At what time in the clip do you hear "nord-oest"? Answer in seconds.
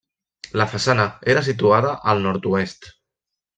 2.25-2.93